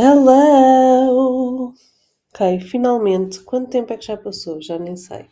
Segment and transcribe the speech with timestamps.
[0.00, 1.74] Hello!
[2.32, 4.62] Ok, finalmente, quanto tempo é que já passou?
[4.62, 5.26] Já nem sei.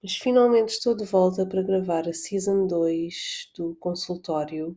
[0.00, 4.76] Mas finalmente estou de volta para gravar a Season 2 do consultório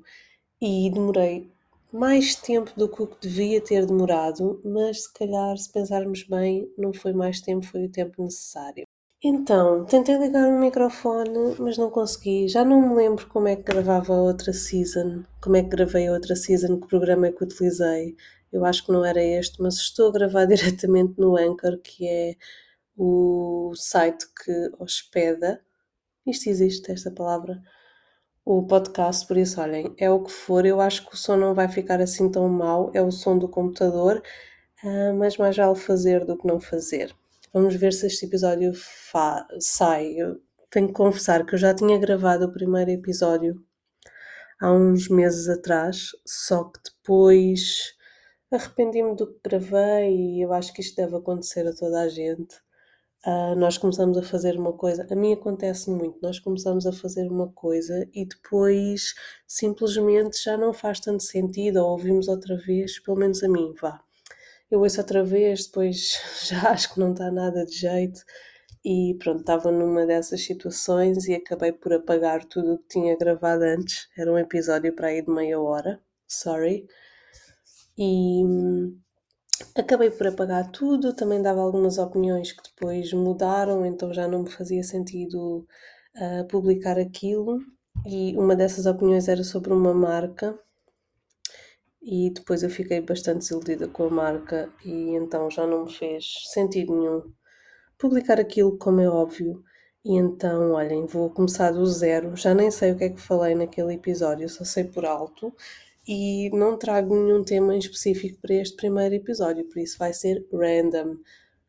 [0.59, 1.47] e demorei
[1.93, 6.67] mais tempo do que o que devia ter demorado, mas se calhar, se pensarmos bem,
[6.75, 8.85] não foi mais tempo, foi o tempo necessário.
[9.23, 12.47] Então, tentei ligar o microfone, mas não consegui.
[12.47, 16.07] Já não me lembro como é que gravava a outra season, como é que gravei
[16.07, 18.15] a outra season, que programa é que utilizei.
[18.51, 22.35] Eu acho que não era este, mas estou a gravar diretamente no Anchor, que é
[22.97, 25.61] o site que hospeda.
[26.25, 27.61] Isto existe, esta palavra.
[28.45, 30.65] O podcast, por isso, olhem, é o que for.
[30.65, 32.91] Eu acho que o som não vai ficar assim tão mau.
[32.93, 34.21] É o som do computador,
[34.83, 37.15] ah, mas mais vale fazer do que não fazer.
[37.53, 38.73] Vamos ver se este episódio
[39.59, 40.13] sai.
[40.17, 43.63] Eu tenho que confessar que eu já tinha gravado o primeiro episódio
[44.59, 47.93] há uns meses atrás, só que depois
[48.51, 52.55] arrependi-me do que gravei e eu acho que isto deve acontecer a toda a gente.
[53.25, 57.29] Uh, nós começamos a fazer uma coisa, a mim acontece muito, nós começamos a fazer
[57.29, 59.13] uma coisa e depois
[59.45, 64.01] simplesmente já não faz tanto sentido, ou ouvimos outra vez, pelo menos a mim, vá.
[64.71, 66.13] Eu ouço outra vez, depois
[66.47, 68.21] já acho que não está nada de jeito
[68.85, 73.63] e pronto, estava numa dessas situações e acabei por apagar tudo o que tinha gravado
[73.63, 74.07] antes.
[74.17, 76.87] Era um episódio para aí de meia hora, sorry
[77.99, 78.97] e hum,
[79.75, 81.13] acabei por apagar tudo.
[81.13, 85.67] Também dava algumas opiniões que depois mudaram, então já não me fazia sentido
[86.15, 87.59] uh, publicar aquilo.
[88.05, 90.57] E uma dessas opiniões era sobre uma marca,
[92.01, 96.25] e depois eu fiquei bastante desiludida com a marca, e então já não me fez
[96.53, 97.23] sentido nenhum
[97.97, 99.63] publicar aquilo, como é óbvio.
[100.05, 102.35] E então, olhem, vou começar do zero.
[102.35, 105.53] Já nem sei o que é que falei naquele episódio, só sei por alto
[106.11, 110.43] e não trago nenhum tema em específico para este primeiro episódio, por isso vai ser
[110.51, 111.17] random,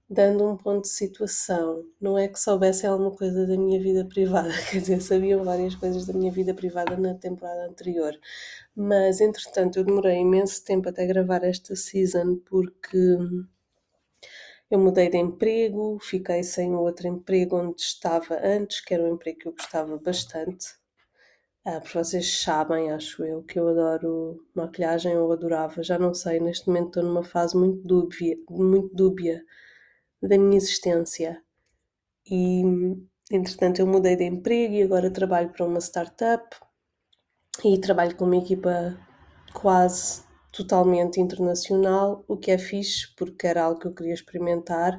[0.08, 1.84] dando um ponto de situação.
[2.00, 6.06] Não é que soubessem alguma coisa da minha vida privada, quer dizer, sabiam várias coisas
[6.06, 8.18] da minha vida privada na temporada anterior,
[8.74, 13.18] mas entretanto eu demorei imenso tempo até gravar esta season porque
[14.70, 19.14] eu mudei de emprego, fiquei sem o outro emprego onde estava antes, que era um
[19.16, 20.79] emprego que eu gostava bastante
[21.64, 26.40] ah, porque vocês sabem, acho eu, que eu adoro maquilhagem, eu adorava, já não sei,
[26.40, 29.44] neste momento estou numa fase muito dúbia, muito dúbia
[30.22, 31.42] da minha existência.
[32.30, 32.62] E,
[33.30, 36.56] entretanto, eu mudei de emprego e agora trabalho para uma startup
[37.64, 38.98] e trabalho com uma equipa
[39.52, 40.22] quase
[40.52, 44.98] totalmente internacional, o que é fixe, porque era algo que eu queria experimentar.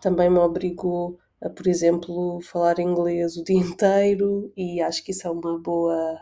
[0.00, 5.26] Também me obrigou a, por exemplo, falar inglês o dia inteiro e acho que isso
[5.28, 6.20] é uma boa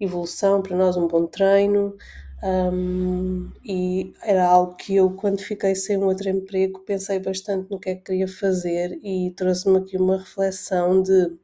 [0.00, 1.96] evolução para nós, um bom treino.
[2.42, 7.78] Um, e era algo que eu, quando fiquei sem um outro emprego, pensei bastante no
[7.80, 11.36] que é que queria fazer e trouxe-me aqui uma reflexão de.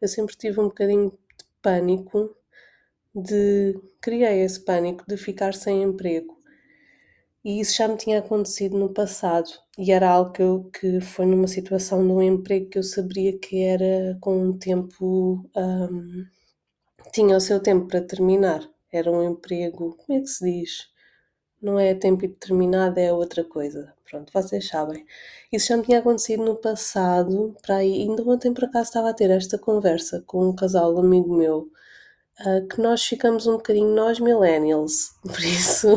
[0.00, 1.16] Eu sempre tive um bocadinho de
[1.62, 2.36] pânico,
[3.14, 3.80] de.
[4.00, 6.33] criei esse pânico de ficar sem emprego.
[7.44, 11.26] E isso já me tinha acontecido no passado e era algo que, eu, que foi
[11.26, 15.44] numa situação de um emprego que eu sabia que era com um tempo.
[15.54, 16.24] Um,
[17.12, 18.66] tinha o seu tempo para terminar.
[18.90, 20.88] Era um emprego, como é que se diz?
[21.60, 23.92] Não é tempo determinado, é outra coisa.
[24.08, 25.04] Pronto, vocês sabem.
[25.52, 29.14] Isso já me tinha acontecido no passado, para aí, ainda ontem por acaso estava a
[29.14, 31.70] ter esta conversa com um casal amigo meu,
[32.40, 35.96] uh, que nós ficamos um bocadinho nós millennials, por isso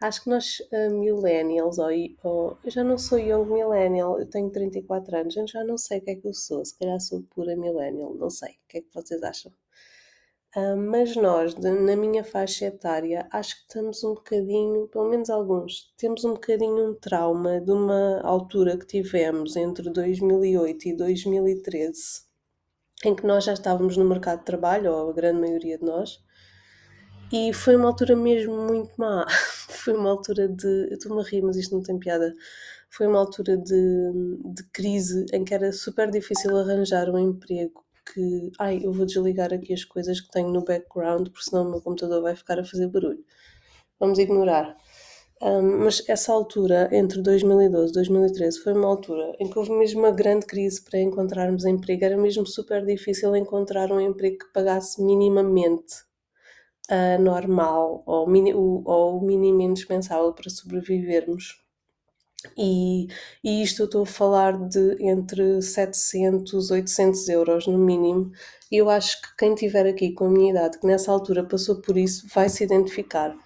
[0.00, 1.88] Acho que nós, uh, millennials, ou,
[2.22, 5.98] ou, eu já não sou young millennial, eu tenho 34 anos, eu já não sei
[5.98, 8.78] o que é que eu sou, se calhar sou pura millennial, não sei, o que
[8.78, 9.52] é que vocês acham?
[10.56, 15.28] Uh, mas nós, de, na minha faixa etária, acho que estamos um bocadinho, pelo menos
[15.30, 22.22] alguns, temos um bocadinho um trauma de uma altura que tivemos entre 2008 e 2013,
[23.04, 26.22] em que nós já estávamos no mercado de trabalho, ou a grande maioria de nós,
[27.30, 29.26] e foi uma altura mesmo muito má.
[29.68, 30.88] foi uma altura de.
[30.90, 32.34] Eu estou-me a rir, mas isto não tem piada.
[32.90, 34.12] Foi uma altura de,
[34.54, 38.50] de crise em que era super difícil arranjar um emprego que.
[38.58, 41.80] Ai, eu vou desligar aqui as coisas que tenho no background, porque senão o meu
[41.82, 43.22] computador vai ficar a fazer barulho.
[44.00, 44.76] Vamos ignorar.
[45.42, 50.00] Um, mas essa altura, entre 2012 e 2013, foi uma altura em que houve mesmo
[50.00, 52.04] uma grande crise para encontrarmos emprego.
[52.04, 56.07] Era mesmo super difícil encontrar um emprego que pagasse minimamente
[56.90, 61.62] uh, normal ou, mini, o, ou o mínimo indispensável para sobrevivermos.
[62.56, 63.08] E,
[63.42, 68.30] e isto eu estou a falar de entre 700 800 euros no mínimo.
[68.70, 71.80] E eu acho que quem estiver aqui com a minha idade, que nessa altura passou
[71.80, 73.36] por isso, vai se identificar.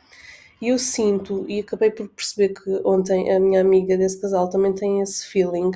[0.61, 4.73] E eu sinto, e acabei por perceber que ontem a minha amiga desse casal também
[4.75, 5.73] tem esse feeling,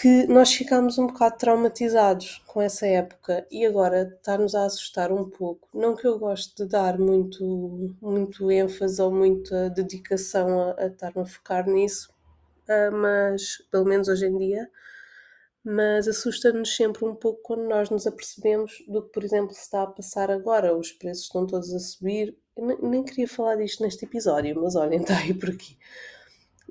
[0.00, 5.28] que nós ficámos um bocado traumatizados com essa época e agora está-nos a assustar um
[5.28, 5.68] pouco.
[5.74, 11.22] Não que eu goste de dar muito, muito ênfase ou muita dedicação a, a estar-me
[11.22, 12.10] a focar nisso,
[12.68, 14.70] uh, mas pelo menos hoje em dia,
[15.64, 19.82] mas assusta-nos sempre um pouco quando nós nos apercebemos do que, por exemplo, se está
[19.82, 20.76] a passar agora.
[20.76, 22.36] Os preços estão todos a subir.
[22.56, 25.76] Eu nem queria falar disto neste episódio, mas olhem, está aí por aqui.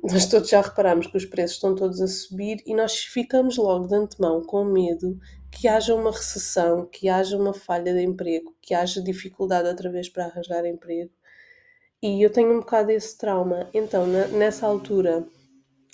[0.04, 3.88] Nós todos já reparamos que os preços estão todos a subir e nós ficamos logo
[3.88, 5.20] de antemão com medo
[5.52, 10.08] que haja uma recessão, que haja uma falha de emprego, que haja dificuldade outra vez
[10.08, 11.12] para arranjar emprego.
[12.02, 13.70] E eu tenho um bocado esse trauma.
[13.74, 15.26] Então, nessa altura,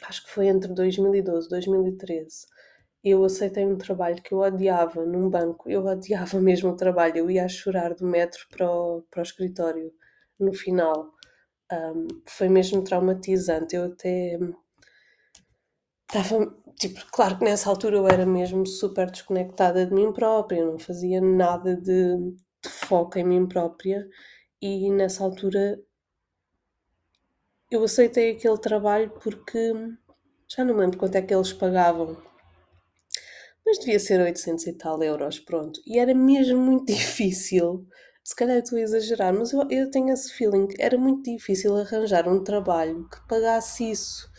[0.03, 2.45] acho que foi entre 2012 e 2013,
[3.03, 7.31] eu aceitei um trabalho que eu odiava num banco, eu odiava mesmo o trabalho, eu
[7.31, 9.93] ia a chorar do metro para o, para o escritório
[10.39, 11.13] no final.
[11.73, 13.75] Um, foi mesmo traumatizante.
[13.75, 14.37] Eu até
[16.07, 20.71] estava, tipo, claro que nessa altura eu era mesmo super desconectada de mim própria, eu
[20.73, 22.17] não fazia nada de,
[22.61, 24.07] de foco em mim própria
[24.61, 25.79] e nessa altura
[27.71, 29.73] eu aceitei aquele trabalho porque
[30.47, 32.17] já não me lembro quanto é que eles pagavam
[33.65, 35.81] mas devia ser 800 e tal euros, pronto.
[35.85, 37.87] E era mesmo muito difícil,
[38.23, 41.75] se calhar estou a exagerar, mas eu, eu tenho esse feeling que era muito difícil
[41.75, 44.29] arranjar um trabalho que pagasse isso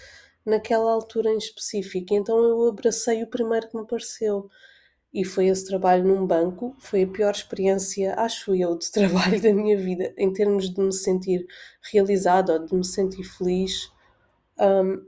[0.44, 2.14] naquela altura em específico.
[2.14, 4.48] Então eu abracei o primeiro que me apareceu.
[5.12, 9.52] E foi esse trabalho num banco, foi a pior experiência, acho eu, de trabalho da
[9.52, 11.46] minha vida, em termos de me sentir
[11.92, 13.90] realizado ou de me sentir feliz.
[14.58, 15.04] Um,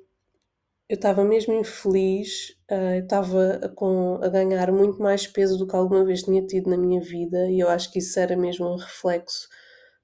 [0.88, 6.04] eu estava mesmo infeliz, uh, estava a, a ganhar muito mais peso do que alguma
[6.04, 9.48] vez tinha tido na minha vida, e eu acho que isso era mesmo um reflexo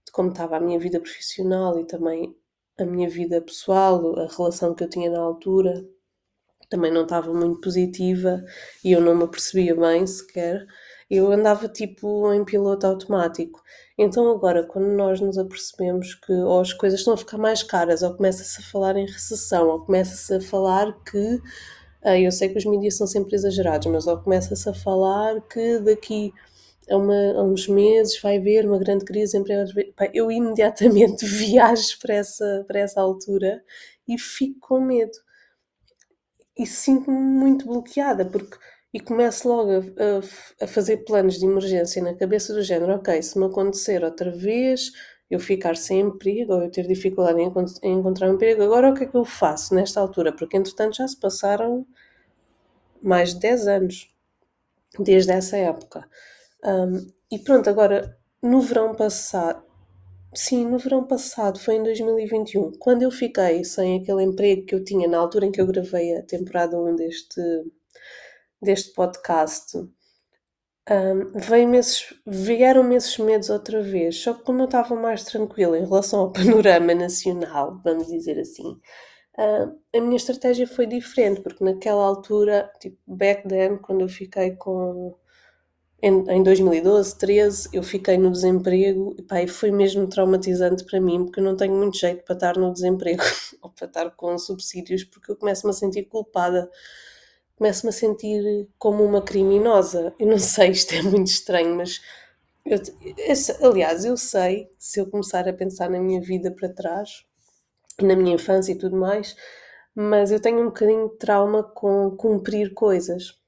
[0.06, 2.34] de como estava a minha vida profissional e também
[2.78, 5.84] a minha vida pessoal, a relação que eu tinha na altura
[6.72, 8.42] também não estava muito positiva
[8.82, 10.66] e eu não me apercebia bem sequer.
[11.14, 13.62] Eu andava tipo em piloto automático.
[13.98, 18.02] Então agora, quando nós nos apercebemos que ou as coisas estão a ficar mais caras,
[18.02, 21.38] ou começa-se a falar em recessão, ou começa-se a falar que
[22.02, 25.80] ah, eu sei que os mídias são sempre exagerados, mas ou começa-se a falar que
[25.80, 26.32] daqui
[26.90, 29.36] a, uma, a, uns meses vai haver uma grande crise
[30.14, 33.62] eu imediatamente viajo para essa, para essa altura
[34.08, 35.12] e fico com medo.
[36.58, 38.56] E sinto-me muito bloqueada, porque
[38.92, 43.22] e começo logo a, a, a, fazer planos de emergência na cabeça do género, ok,
[43.22, 44.90] se me acontecer outra vez,
[45.30, 47.50] eu ficar sem emprego ou eu ter dificuldade em,
[47.82, 50.32] em encontrar um emprego, agora o que é que eu faço nesta altura?
[50.32, 51.86] Porque entretanto já se passaram
[53.00, 54.14] mais de 10 anos
[54.98, 56.06] desde essa época.
[56.64, 59.62] Um, e pronto, agora no verão passado,
[60.34, 64.84] sim, no verão passado, foi em 2021, quando eu fiquei sem aquele emprego que eu
[64.84, 67.40] tinha na altura em que eu gravei a temporada 1 deste
[68.62, 69.76] deste podcast,
[70.90, 71.32] um,
[72.26, 76.32] vieram-me esses medos outra vez, só que como eu estava mais tranquila em relação ao
[76.32, 78.80] panorama nacional, vamos dizer assim,
[79.38, 84.52] uh, a minha estratégia foi diferente, porque naquela altura, tipo, back then, quando eu fiquei
[84.56, 85.16] com.
[86.04, 91.00] Em, em 2012, 13, eu fiquei no desemprego e, pá, e foi mesmo traumatizante para
[91.00, 93.22] mim, porque eu não tenho muito jeito para estar no desemprego
[93.62, 96.68] ou para estar com subsídios, porque eu começo-me a sentir culpada
[97.62, 100.12] começo-me a sentir como uma criminosa.
[100.18, 102.00] Eu não sei, isto é muito estranho, mas.
[102.66, 102.78] Eu,
[103.68, 107.24] aliás, eu sei, se eu começar a pensar na minha vida para trás,
[108.00, 109.36] na minha infância e tudo mais,
[109.94, 113.38] mas eu tenho um bocadinho de trauma com cumprir coisas.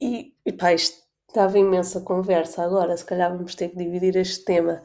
[0.00, 4.44] E, e pá, isto estava imensa conversa agora, se calhar vamos ter que dividir este
[4.44, 4.82] tema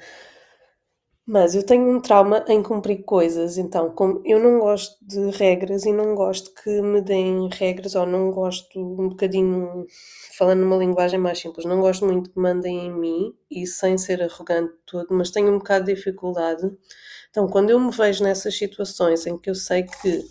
[1.28, 5.86] mas eu tenho um trauma em cumprir coisas, então, como eu não gosto de regras
[5.86, 9.86] e não gosto que me deem regras, ou não gosto um bocadinho,
[10.38, 14.24] falando numa linguagem mais simples, não gosto muito que mandem em mim, e sem ser
[14.24, 16.72] arrogante todo, mas tenho um bocado de dificuldade.
[17.30, 20.24] Então, quando eu me vejo nessas situações em que eu sei que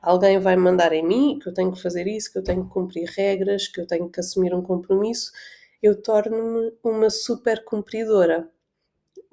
[0.00, 2.70] alguém vai mandar em mim, que eu tenho que fazer isso, que eu tenho que
[2.70, 5.32] cumprir regras, que eu tenho que assumir um compromisso,
[5.82, 8.48] eu torno-me uma super cumpridora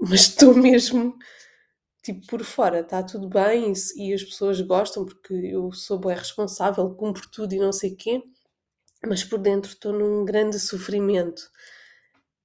[0.08, 1.18] mas estou mesmo
[2.04, 6.16] tipo por fora, está tudo bem e, e, as pessoas gostam porque eu sou bem
[6.16, 8.24] responsável, cumpro tudo e não sei o quê,
[9.06, 11.42] mas por dentro estou num grande sofrimento.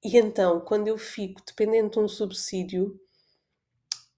[0.03, 2.99] E então, quando eu fico dependente de um subsídio,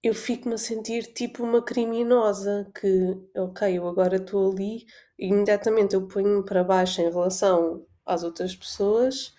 [0.01, 4.85] eu fico-me a sentir tipo uma criminosa que, ok, eu agora estou ali
[5.19, 9.33] e imediatamente eu ponho-me para baixo em relação às outras pessoas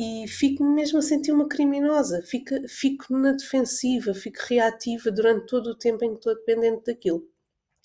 [0.00, 5.66] e fico-me mesmo a sentir uma criminosa, fico, fico na defensiva, fico reativa durante todo
[5.68, 7.22] o tempo em que estou dependente daquilo.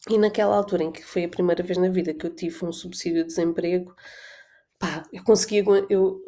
[0.10, 2.72] E naquela altura em que foi a primeira vez na vida que eu tive um
[2.72, 3.94] subsídio de desemprego,
[4.80, 6.22] pá, eu conseguia, eu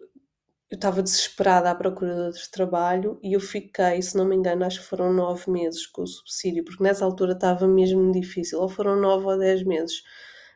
[0.70, 4.66] eu estava desesperada à procura de outro trabalho e eu fiquei, se não me engano,
[4.66, 8.68] acho que foram nove meses com o subsídio, porque nessa altura estava mesmo difícil, ou
[8.68, 10.04] foram nove ou dez meses.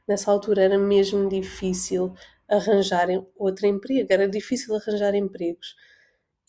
[0.08, 2.14] Nessa altura era mesmo difícil
[2.52, 5.76] arranjar outro emprego, era difícil arranjar empregos.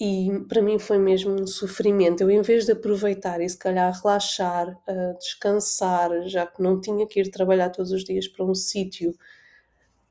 [0.00, 2.23] E para mim foi mesmo um sofrimento.
[2.23, 7.06] Eu, em vez de aproveitar e se calhar relaxar, uh, descansar, já que não tinha
[7.06, 9.14] que ir trabalhar todos os dias para um sítio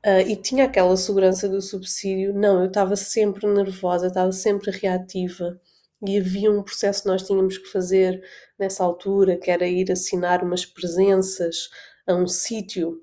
[0.04, 2.34] Uh, e tinha aquela segurança do subsídio.
[2.34, 5.60] Não, eu estava sempre nervosa, estava sempre reativa
[6.04, 8.20] e havia um processo que nós tínhamos que fazer
[8.58, 11.70] nessa altura, que era ir assinar umas presenças
[12.06, 13.00] a um sítio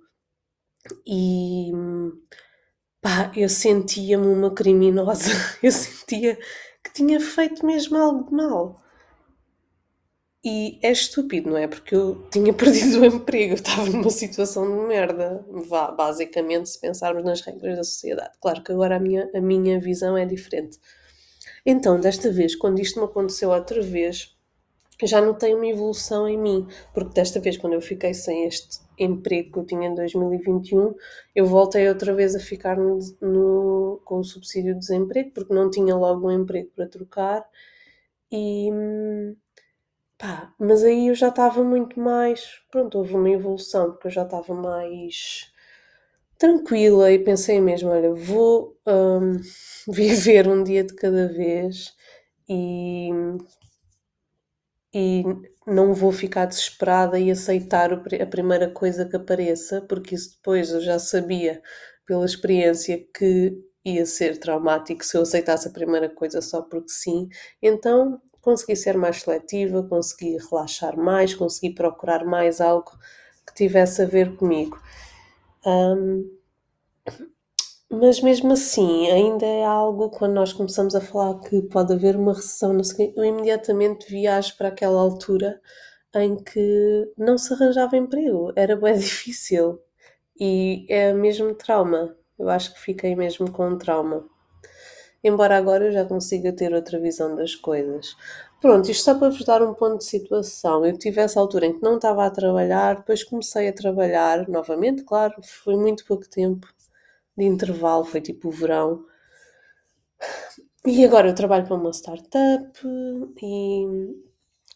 [1.08, 1.72] e
[3.02, 5.32] pá, eu sentia-me uma criminosa,
[5.64, 6.38] eu sentia
[6.84, 8.82] que tinha feito mesmo algo de mal.
[10.44, 11.68] E é estúpido, não é?
[11.68, 16.80] Porque eu tinha perdido o emprego, eu estava numa situação de merda, vá, basicamente, se
[16.80, 18.38] pensarmos nas regras da sociedade.
[18.42, 20.80] Claro que agora a minha, a minha visão é diferente.
[21.66, 24.34] Então, desta vez, quando isto me aconteceu outra vez,
[25.04, 29.52] já notei uma evolução em mim, porque desta vez, quando eu fiquei sem este emprego
[29.54, 30.94] que eu tinha em 2021,
[31.36, 35.70] eu voltei outra vez a ficar no, no, com o subsídio de desemprego, porque não
[35.70, 37.46] tinha logo um emprego para trocar
[38.32, 38.70] e
[40.20, 42.60] Pá, mas aí eu já estava muito mais.
[42.70, 45.52] Pronto, houve uma evolução, porque eu já estava mais
[46.38, 49.38] tranquila e pensei mesmo: olha, vou um,
[49.92, 51.96] viver um dia de cada vez
[52.50, 53.10] e,
[54.94, 55.24] e
[55.70, 60.82] não vou ficar desesperada e aceitar a primeira coisa que apareça, porque isso depois eu
[60.82, 61.62] já sabia
[62.06, 67.30] pela experiência que ia ser traumático se eu aceitasse a primeira coisa só porque sim.
[67.62, 72.92] Então consegui ser mais seletiva, consegui relaxar mais, consegui procurar mais algo
[73.48, 74.82] que tivesse a ver comigo.
[75.66, 76.30] Um,
[77.92, 82.34] mas mesmo assim, ainda é algo quando nós começamos a falar que pode haver uma
[82.34, 82.76] recessão,
[83.16, 85.60] eu imediatamente viajo para aquela altura
[86.16, 89.80] em que não se arranjava emprego, era bem difícil
[90.40, 92.16] e é mesmo trauma.
[92.40, 94.26] Eu acho que fiquei mesmo com um trauma
[95.24, 98.16] embora agora eu já consiga ter outra visão das coisas.
[98.62, 100.86] Pronto, isto só para vos dar um ponto de situação.
[100.86, 105.04] Eu tive essa altura em que não estava a trabalhar, depois comecei a trabalhar novamente,
[105.04, 106.68] claro, foi muito pouco tempo
[107.40, 109.06] de intervalo, foi tipo o verão.
[110.86, 112.80] E agora eu trabalho para uma startup
[113.42, 113.86] e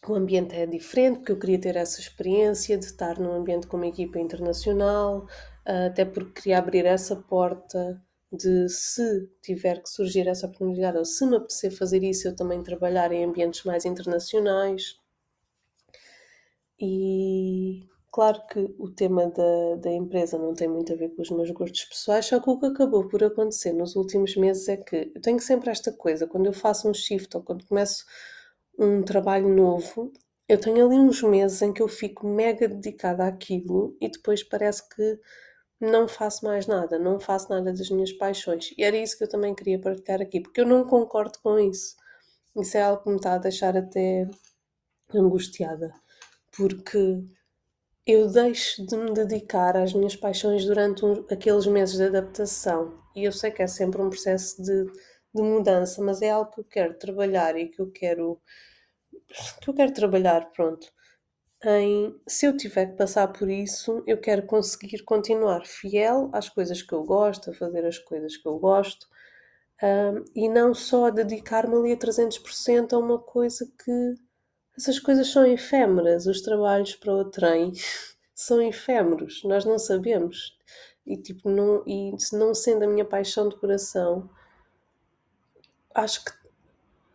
[0.06, 3.76] o ambiente é diferente, porque eu queria ter essa experiência de estar num ambiente com
[3.76, 5.26] uma equipa internacional,
[5.64, 11.24] até porque queria abrir essa porta de se tiver que surgir essa oportunidade ou se
[11.26, 14.96] me apetecer fazer isso, eu também trabalhar em ambientes mais internacionais.
[16.78, 21.30] E claro que o tema da, da empresa não tem muito a ver com os
[21.32, 25.10] meus gostos pessoais, só que o que acabou por acontecer nos últimos meses é que
[25.12, 28.04] eu tenho sempre esta coisa, quando eu faço um shift ou quando começo
[28.78, 30.12] um trabalho novo,
[30.48, 34.88] eu tenho ali uns meses em que eu fico mega dedicada àquilo e depois parece
[34.90, 35.18] que
[35.80, 38.72] não faço mais nada, não faço nada das minhas paixões.
[38.78, 41.96] E era isso que eu também queria partilhar aqui, porque eu não concordo com isso.
[42.56, 44.28] Isso é algo que me está a deixar até
[45.12, 45.92] angustiada,
[46.56, 47.24] porque
[48.06, 52.98] eu deixo de me dedicar às minhas paixões durante um, aqueles meses de adaptação.
[53.16, 54.84] E eu sei que é sempre um processo de,
[55.34, 58.40] de mudança, mas é algo que eu quero trabalhar e que eu quero
[59.60, 60.86] que eu quero trabalhar, pronto
[61.64, 66.82] em se eu tiver que passar por isso, eu quero conseguir continuar fiel às coisas
[66.82, 69.06] que eu gosto, a fazer as coisas que eu gosto,
[69.82, 74.14] um, e não só dedicar-me ali a 300% a uma coisa que
[74.76, 77.72] essas coisas são efêmeras, os trabalhos para o trem
[78.34, 80.56] são efêmeros, nós não sabemos.
[81.06, 84.28] E tipo, não, e não sendo a minha paixão de coração,
[85.94, 86.32] acho que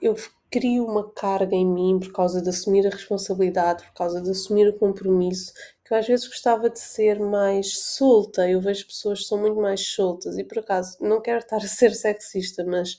[0.02, 0.16] eu
[0.50, 4.68] crio uma carga em mim por causa de assumir a responsabilidade, por causa de assumir
[4.68, 8.50] o compromisso, que eu às vezes gostava de ser mais solta.
[8.50, 11.68] Eu vejo pessoas que são muito mais soltas e por acaso não quero estar a
[11.68, 12.98] ser sexista, mas.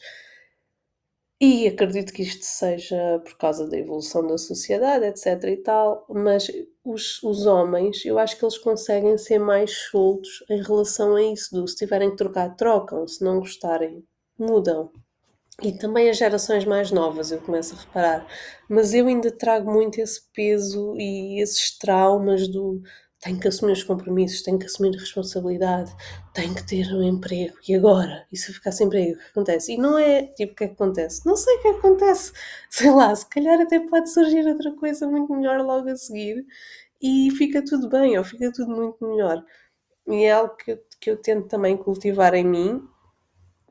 [1.43, 5.43] E acredito que isto seja por causa da evolução da sociedade, etc.
[5.45, 6.49] e tal, mas
[6.85, 11.55] os, os homens, eu acho que eles conseguem ser mais soltos em relação a isso,
[11.55, 14.05] do se tiverem que trocar, trocam, se não gostarem,
[14.39, 14.93] mudam.
[15.63, 18.27] E também as gerações mais novas, eu começo a reparar.
[18.69, 22.83] Mas eu ainda trago muito esse peso e esses traumas do
[23.21, 25.95] tenho que assumir os compromissos, tenho que assumir a responsabilidade,
[26.33, 27.57] tenho que ter um emprego.
[27.69, 28.27] E agora?
[28.33, 29.73] E se eu ficar sem emprego, o que acontece?
[29.75, 31.27] E não é tipo o que, é acontece?
[31.27, 32.33] Não sei o que acontece.
[32.71, 36.47] Sei lá, se calhar até pode surgir outra coisa muito melhor logo a seguir
[37.03, 39.45] e fica tudo bem, ou fica tudo muito melhor.
[40.09, 42.83] E é algo que eu, que eu tento também cultivar em mim,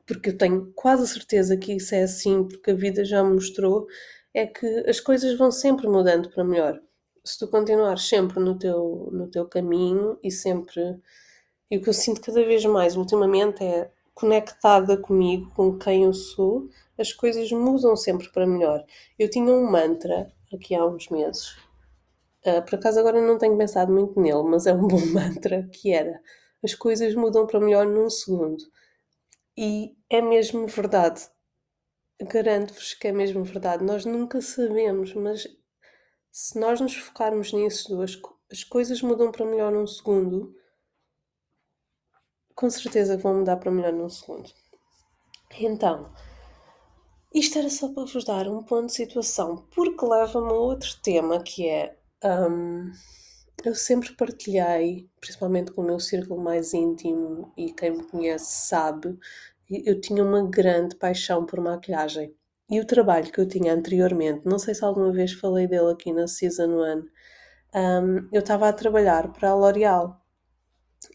[0.06, 3.34] porque eu tenho quase a certeza que isso é assim, porque a vida já me
[3.34, 3.86] mostrou,
[4.34, 6.80] é que as coisas vão sempre mudando para melhor
[7.24, 10.80] se tu continuares sempre no teu, no teu caminho e sempre.
[11.70, 16.12] E o que eu sinto cada vez mais ultimamente é conectada comigo, com quem eu
[16.12, 18.84] sou, as coisas mudam sempre para melhor.
[19.18, 21.56] Eu tinha um mantra aqui há uns meses,
[22.44, 25.92] uh, por acaso agora não tenho pensado muito nele, mas é um bom mantra que
[25.92, 26.20] era
[26.62, 28.62] as coisas mudam para melhor num segundo.
[29.56, 31.22] E é mesmo verdade.
[32.22, 33.84] Garanto-vos que é mesmo verdade.
[33.84, 35.48] Nós nunca sabemos, mas
[36.30, 38.18] se nós nos focarmos nisso, as,
[38.50, 40.54] as coisas mudam para melhor num segundo,
[42.54, 44.50] com certeza vão mudar para melhor num segundo.
[45.58, 46.12] Então,
[47.34, 51.42] isto era só para vos dar um ponto de situação, porque leva-me a outro tema
[51.42, 51.96] que é.
[52.24, 52.92] Um,
[53.64, 59.18] eu sempre partilhei, principalmente com o meu círculo mais íntimo e quem me conhece sabe,
[59.70, 62.34] eu tinha uma grande paixão por maquilhagem.
[62.70, 66.12] E o trabalho que eu tinha anteriormente, não sei se alguma vez falei dele aqui
[66.12, 67.04] na Season 1,
[67.74, 70.20] um, eu estava a trabalhar para a L'Oréal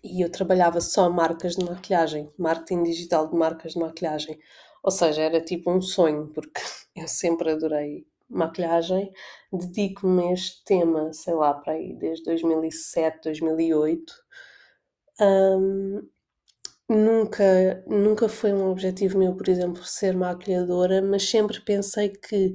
[0.04, 4.38] e eu trabalhava só marcas de maquilhagem, marketing digital de marcas de maquilhagem.
[4.84, 6.60] Ou seja, era tipo um sonho, porque
[6.96, 9.12] eu sempre adorei maquilhagem,
[9.52, 14.14] dedico-me a este tema, sei lá, para aí, desde 2007, 2008.
[15.22, 16.02] Um,
[16.90, 22.54] Nunca, nunca foi um objetivo meu, por exemplo, ser maquilhadora, mas sempre pensei que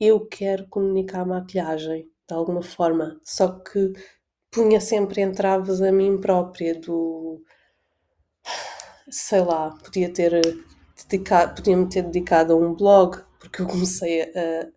[0.00, 3.20] eu quero comunicar maquilhagem de alguma forma.
[3.24, 3.92] Só que
[4.50, 7.42] punha sempre entraves a mim própria do
[9.10, 10.40] sei lá, podia ter
[10.96, 14.68] dedicado, podia-me ter dedicado a um blog, porque eu comecei a,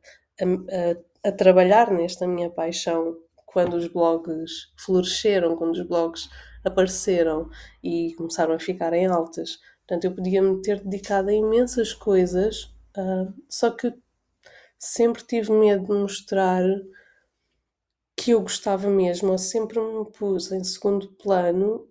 [0.41, 3.15] a, a, a trabalhar nesta minha paixão
[3.45, 6.29] quando os blogs floresceram, quando os blogs
[6.63, 7.49] apareceram
[7.83, 9.59] e começaram a ficar em altas.
[9.79, 12.65] Portanto, eu podia me ter dedicado a imensas coisas,
[12.97, 13.93] uh, só que
[14.77, 16.63] sempre tive medo de mostrar
[18.15, 21.87] que eu gostava mesmo, ou sempre me pus em segundo plano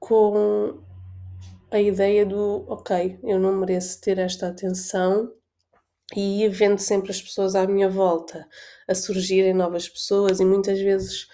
[0.00, 0.82] com
[1.70, 5.32] a ideia do ok, eu não mereço ter esta atenção
[6.14, 8.46] e vendo sempre as pessoas à minha volta
[8.88, 11.26] a surgirem novas pessoas e muitas vezes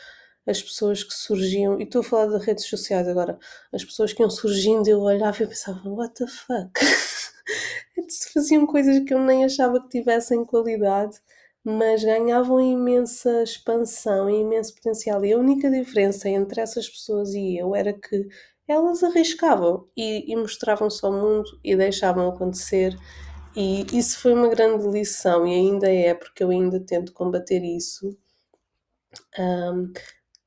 [0.48, 3.38] as pessoas que surgiam, e estou a falar das redes sociais agora,
[3.72, 6.72] as pessoas que iam surgindo, eu olhava e pensava, what the fuck?
[8.32, 11.18] Faziam coisas que eu nem achava que tivessem qualidade,
[11.62, 15.22] mas ganhavam imensa expansão e imenso potencial.
[15.24, 18.26] E a única diferença entre essas pessoas e eu era que
[18.66, 22.96] elas arriscavam e, e mostravam-se ao mundo e deixavam acontecer.
[23.56, 28.16] E isso foi uma grande lição e ainda é, porque eu ainda tento combater isso.
[29.38, 29.92] Um,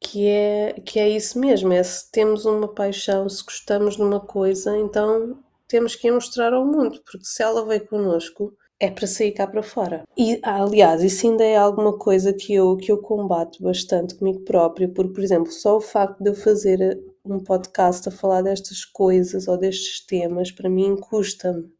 [0.01, 4.19] que é, que é isso mesmo, é se temos uma paixão, se gostamos de uma
[4.19, 5.37] coisa, então
[5.67, 9.45] temos que a mostrar ao mundo, porque se ela veio connosco, é para sair cá
[9.45, 10.03] para fora.
[10.17, 14.89] E, aliás, isso ainda é alguma coisa que eu, que eu combato bastante comigo própria,
[14.89, 19.47] porque, por exemplo, só o facto de eu fazer um podcast a falar destas coisas
[19.47, 21.71] ou destes temas, para mim custa-me.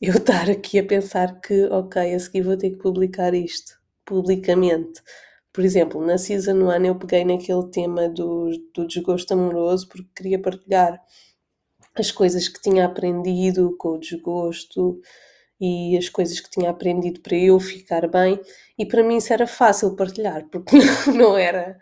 [0.00, 5.02] Eu estar aqui a pensar que, ok, a seguir vou ter que publicar isto publicamente
[5.54, 10.42] por exemplo, na Season 1 eu peguei naquele tema do, do desgosto amoroso porque queria
[10.42, 11.00] partilhar
[11.94, 15.00] as coisas que tinha aprendido com o desgosto
[15.60, 18.40] e as coisas que tinha aprendido para eu ficar bem
[18.76, 20.76] e para mim isso era fácil partilhar porque
[21.16, 21.78] não era,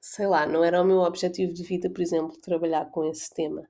[0.00, 3.68] sei lá, não era o meu objetivo de vida, por exemplo, trabalhar com esse tema.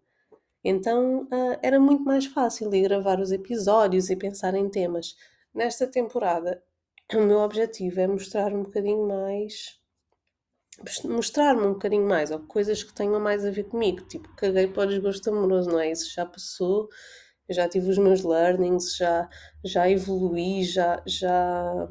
[0.62, 5.16] Então uh, era muito mais fácil ir gravar os episódios e pensar em temas.
[5.52, 6.62] Nesta temporada
[7.16, 9.80] o meu objetivo é mostrar um bocadinho mais
[11.04, 14.84] mostrar-me um bocadinho mais, ou coisas que tenham mais a ver comigo, tipo, caguei para
[14.84, 15.90] o desgosto amoroso, não é?
[15.90, 16.88] Isso já passou,
[17.48, 19.28] já tive os meus learnings, já,
[19.64, 21.88] já evoluí, já, já,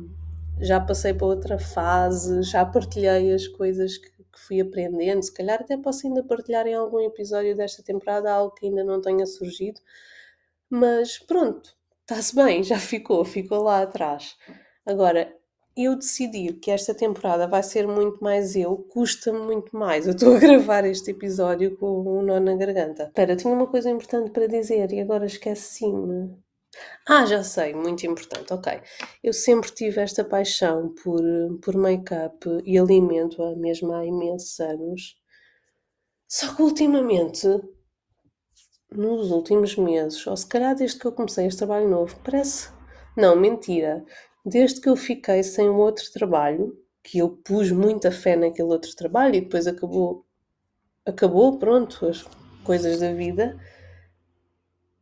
[0.60, 5.62] já passei para outra fase, já partilhei as coisas que, que fui aprendendo, se calhar
[5.62, 9.80] até posso ainda partilhar em algum episódio desta temporada algo que ainda não tenha surgido,
[10.70, 14.36] mas pronto, está-se bem, já ficou, ficou lá atrás.
[14.90, 15.32] Agora,
[15.78, 20.08] eu decidir que esta temporada vai ser muito mais eu, custa-me muito mais.
[20.08, 23.04] Eu estou a gravar este episódio com um nó na garganta.
[23.04, 26.36] Espera, tinha uma coisa importante para dizer e agora esqueci-me.
[27.08, 28.82] Ah, já sei, muito importante, ok.
[29.24, 31.22] Eu sempre tive esta paixão por,
[31.64, 35.16] por make-up e alimento-a mesmo há imensos anos.
[36.28, 37.48] Só que ultimamente,
[38.92, 42.70] nos últimos meses, ou se calhar desde que eu comecei este trabalho novo, parece.
[43.16, 44.06] Não, mentira.
[44.46, 48.96] Desde que eu fiquei sem um outro trabalho, que eu pus muita fé naquele outro
[48.96, 50.26] trabalho e depois acabou.
[51.06, 52.26] Acabou, pronto, as
[52.64, 53.58] coisas da vida.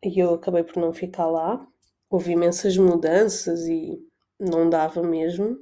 [0.04, 1.68] E eu acabei por não ficar lá
[2.10, 4.00] houve imensas mudanças e
[4.40, 5.60] não dava mesmo.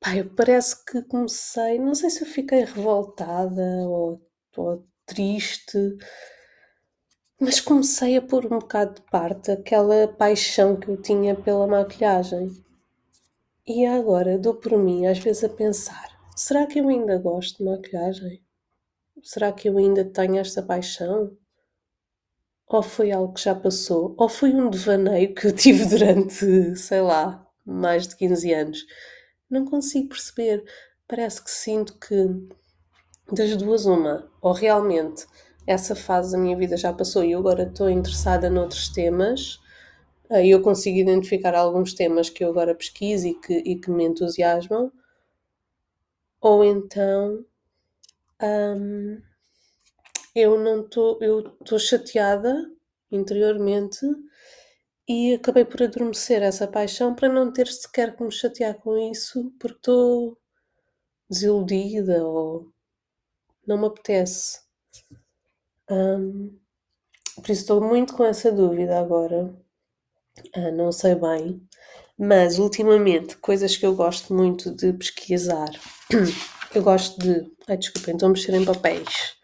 [0.00, 4.22] Pai, parece que comecei, não sei se eu fiquei revoltada ou,
[4.56, 5.96] ou triste,
[7.40, 12.50] mas comecei a pôr um bocado de parte aquela paixão que eu tinha pela maquilhagem.
[13.66, 17.64] E agora dou por mim, às vezes, a pensar: será que eu ainda gosto de
[17.64, 18.42] maquilhagem?
[19.22, 21.36] Será que eu ainda tenho esta paixão?
[22.68, 27.00] ou foi algo que já passou, ou foi um devaneio que eu tive durante, sei
[27.00, 28.86] lá, mais de 15 anos.
[29.50, 30.62] Não consigo perceber.
[31.06, 32.26] Parece que sinto que
[33.32, 35.26] das duas, uma, ou realmente
[35.68, 39.60] essa fase da minha vida já passou e eu agora estou interessada noutros temas,
[40.30, 44.04] e eu consigo identificar alguns temas que eu agora pesquiso e que, e que me
[44.04, 44.92] entusiasmam,
[46.40, 47.44] ou então.
[48.40, 49.22] Hum,
[50.34, 52.70] eu não estou, eu estou chateada
[53.10, 54.06] interiormente
[55.08, 59.52] e acabei por adormecer essa paixão para não ter sequer que me chatear com isso
[59.58, 60.38] porque estou
[61.30, 62.72] desiludida ou
[63.66, 64.60] não me apetece.
[65.90, 66.58] Um,
[67.36, 69.54] por isso estou muito com essa dúvida agora.
[70.54, 71.60] Ah, não sei bem,
[72.18, 75.70] mas ultimamente coisas que eu gosto muito de pesquisar.
[76.74, 77.50] Eu gosto de.
[77.66, 79.38] Ai, desculpem, estou a mexer em papéis.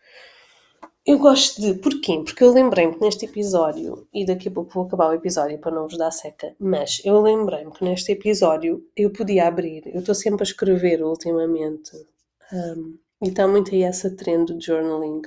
[1.07, 1.73] Eu gosto de.
[1.75, 2.23] Porquê?
[2.23, 5.75] Porque eu lembrei-me que neste episódio, e daqui a pouco vou acabar o episódio para
[5.75, 9.87] não vos dar seca, mas eu lembrei-me que neste episódio eu podia abrir.
[9.87, 11.97] Eu estou sempre a escrever ultimamente.
[12.53, 15.23] Um, e está muito aí essa trend do journaling.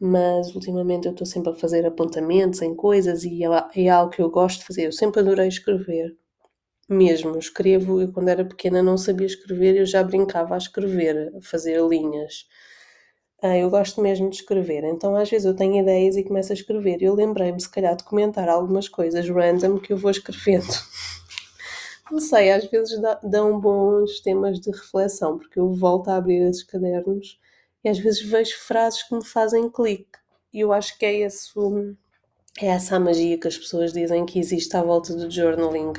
[0.00, 4.22] Mas ultimamente eu estou sempre a fazer apontamentos em coisas e é, é algo que
[4.22, 4.86] eu gosto de fazer.
[4.86, 6.16] Eu sempre adorei escrever.
[6.88, 11.32] Mesmo, eu escrevo, eu quando era pequena não sabia escrever, eu já brincava a escrever,
[11.36, 12.46] a fazer linhas.
[13.42, 16.54] Ah, eu gosto mesmo de escrever, então às vezes eu tenho ideias e começo a
[16.54, 17.02] escrever.
[17.02, 20.66] Eu lembrei-me, se calhar, de comentar algumas coisas random que eu vou escrevendo.
[22.10, 26.64] Não sei, às vezes dão bons temas de reflexão, porque eu volto a abrir esses
[26.64, 27.38] cadernos
[27.84, 30.18] e às vezes vejo frases que me fazem clique.
[30.52, 31.52] E eu acho que é, esse,
[32.60, 35.92] é essa a magia que as pessoas dizem que existe à volta do journaling.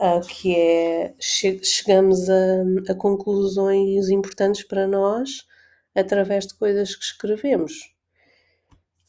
[0.00, 5.44] Uh, que é che chegamos a, a conclusões importantes para nós
[5.92, 7.92] através de coisas que escrevemos.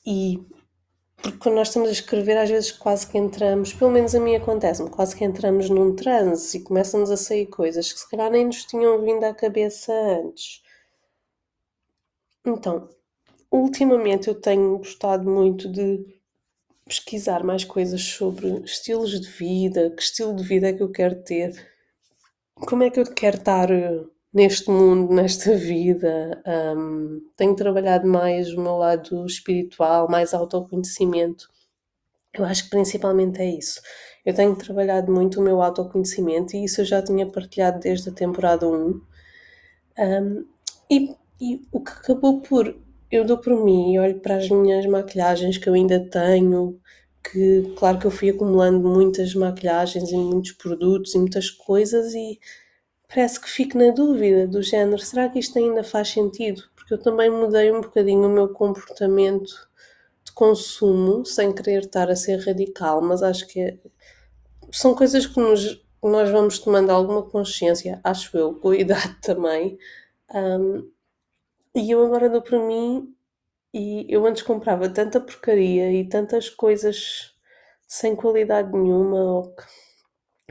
[0.04, 0.40] E
[1.22, 4.36] porque quando nós estamos a escrever, às vezes quase que entramos, pelo menos a mim
[4.36, 8.46] acontece-me, quase que entramos num transe e começam-nos a sair coisas que se calhar nem
[8.46, 10.64] nos tinham vindo à cabeça antes.
[12.46, 12.90] Então,
[13.52, 16.06] ultimamente eu tenho gostado muito de
[16.86, 21.22] pesquisar mais coisas sobre estilos de vida, que estilo de vida é que eu quero
[21.24, 21.54] ter,
[22.56, 23.70] como é que eu quero estar
[24.34, 26.42] neste mundo, nesta vida.
[26.76, 31.50] Um, tenho trabalhado mais o meu lado espiritual, mais autoconhecimento.
[32.34, 33.82] Eu acho que principalmente é isso.
[34.26, 38.14] Eu tenho trabalhado muito o meu autoconhecimento e isso eu já tinha partilhado desde a
[38.14, 39.02] temporada 1.
[39.98, 40.46] Um,
[40.90, 42.76] e, e o que acabou por.
[43.12, 46.80] Eu dou por mim e olho para as minhas maquilhagens que eu ainda tenho,
[47.24, 52.40] que claro que eu fui acumulando muitas maquilhagens e muitos produtos e muitas coisas e
[53.08, 56.64] parece que fico na dúvida do género, será que isto ainda faz sentido?
[56.76, 59.52] Porque eu também mudei um bocadinho o meu comportamento
[60.24, 63.78] de consumo, sem querer estar a ser radical, mas acho que é,
[64.72, 69.78] são coisas que nos, nós vamos tomando alguma consciência, acho eu, com a idade também.
[70.34, 70.88] Um,
[71.76, 73.16] e eu agora dou para mim
[73.74, 77.36] e eu antes comprava tanta porcaria e tantas coisas
[77.88, 79.56] sem qualidade nenhuma ou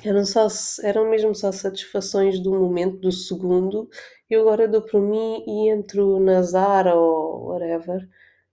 [0.00, 0.46] que eram, só,
[0.82, 3.88] eram mesmo só satisfações do momento, do segundo.
[4.30, 8.08] Eu agora dou por mim e entro na Zara ou whatever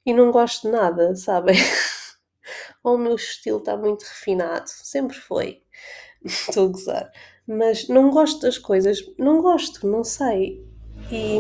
[0.06, 1.56] e não gosto de nada, sabem?
[2.84, 5.64] ou o meu estilo está muito refinado, sempre foi.
[6.24, 7.12] Estou a gozar.
[7.48, 10.66] Mas não gosto das coisas, não gosto, não sei.
[11.12, 11.40] E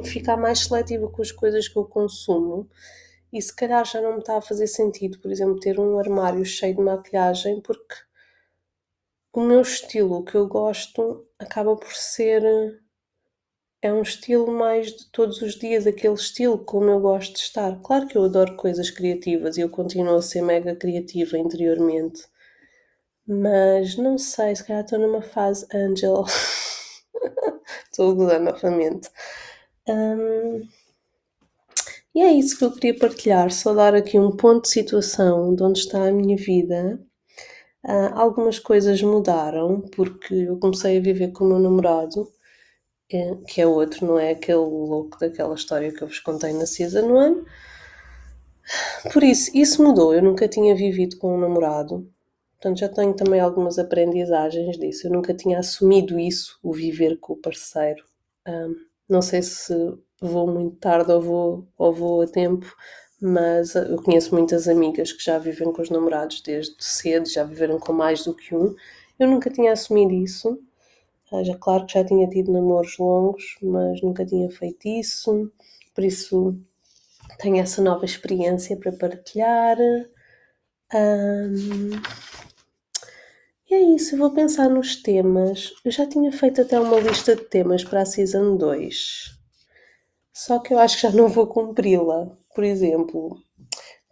[0.00, 2.68] a ficar mais seletiva com as coisas que eu consumo.
[3.32, 6.44] E se calhar já não me está a fazer sentido, por exemplo, ter um armário
[6.44, 7.94] cheio de maquilhagem, porque
[9.32, 12.42] o meu estilo, que eu gosto, acaba por ser
[13.80, 17.80] é um estilo mais de todos os dias, aquele estilo como eu gosto de estar.
[17.80, 22.24] Claro que eu adoro coisas criativas e eu continuo a ser mega criativa interiormente,
[23.26, 26.24] mas não sei, se calhar estou numa fase Angel.
[27.90, 29.08] estou a gozar novamente.
[29.88, 30.62] Um,
[32.14, 35.62] e é isso que eu queria partilhar, só dar aqui um ponto de situação de
[35.62, 37.00] onde está a minha vida.
[37.84, 42.28] Uh, algumas coisas mudaram porque eu comecei a viver com o meu namorado,
[43.12, 46.66] eh, que é outro, não é aquele louco daquela história que eu vos contei na
[46.66, 47.44] Season 1.
[49.12, 50.14] Por isso, isso mudou.
[50.14, 52.10] Eu nunca tinha vivido com um namorado,
[52.60, 55.06] portanto já tenho também algumas aprendizagens disso.
[55.06, 58.04] Eu nunca tinha assumido isso, o viver com o parceiro.
[58.46, 58.74] Um,
[59.08, 59.72] não sei se
[60.20, 62.66] vou muito tarde ou vou, ou vou a tempo,
[63.20, 67.78] mas eu conheço muitas amigas que já vivem com os namorados desde cedo, já viveram
[67.78, 68.74] com mais do que um.
[69.18, 70.58] Eu nunca tinha assumido isso.
[71.32, 75.50] Ah, já claro que já tinha tido namoros longos, mas nunca tinha feito isso.
[75.94, 76.58] Por isso
[77.38, 79.76] tenho essa nova experiência para partilhar.
[80.94, 81.90] Um,
[83.78, 85.72] é isso, eu vou pensar nos temas.
[85.84, 89.38] Eu já tinha feito até uma lista de temas para a Season 2.
[90.32, 92.36] Só que eu acho que já não vou cumpri-la.
[92.54, 93.36] Por exemplo,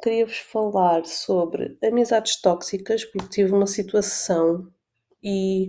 [0.00, 4.68] queria-vos falar sobre amizades tóxicas, porque tive uma situação
[5.22, 5.68] e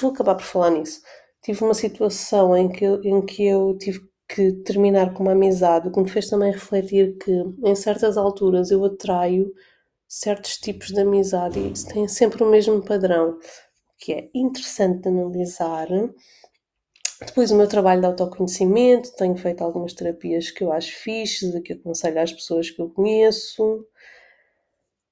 [0.00, 1.02] vou acabar por falar nisso.
[1.42, 5.92] Tive uma situação em que, em que eu tive que terminar com uma amizade, o
[5.92, 7.30] que me fez também refletir que
[7.62, 9.52] em certas alturas eu atraio
[10.14, 13.36] certos tipos de amizade e tem sempre o mesmo padrão,
[13.98, 15.88] que é interessante de analisar.
[17.26, 21.72] Depois o meu trabalho de autoconhecimento, tenho feito algumas terapias que eu acho fixes, que
[21.72, 23.84] aconselho às pessoas que eu conheço.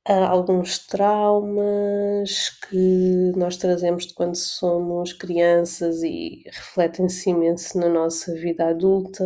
[0.04, 8.32] Há alguns traumas que nós trazemos de quando somos crianças e refletem-se imenso na nossa
[8.34, 9.24] vida adulta.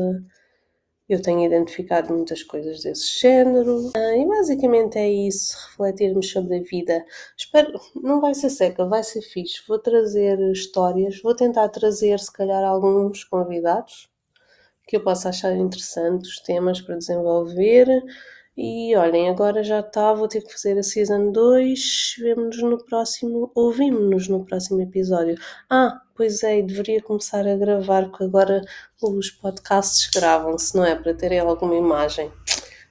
[1.09, 3.92] Eu tenho identificado muitas coisas desse género.
[3.95, 7.05] Ah, e basicamente é isso, refletirmos sobre a vida.
[7.37, 9.62] Espero, não vai ser seca, vai ser fixe.
[9.69, 14.09] Vou trazer histórias, vou tentar trazer se calhar alguns convidados
[14.87, 17.87] que eu possa achar interessantes, temas para desenvolver.
[18.57, 22.16] E olhem, agora já está, vou ter que fazer a Season 2.
[22.19, 25.37] Vemo-nos no próximo, ouvimos-nos no próximo episódio.
[25.69, 28.64] Ah, pois é, deveria começar a gravar, porque agora
[29.02, 30.94] os podcasts gravam-se, não é?
[30.94, 32.33] Para terem alguma imagem.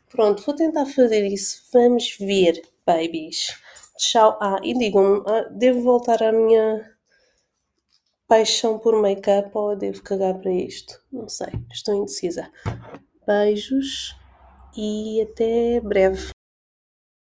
[0.10, 1.64] Pronto, vou tentar fazer isso.
[1.74, 3.56] Vamos ver, babies.
[3.98, 4.38] Tchau.
[4.42, 6.96] Ah, e digam-me, ah, devo voltar à minha
[8.28, 11.02] paixão por make-up ou devo cagar para isto?
[11.12, 12.50] Não sei, estou indecisa.
[13.26, 14.16] Beijos
[14.78, 16.35] e até breve.